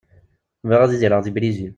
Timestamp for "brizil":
1.35-1.69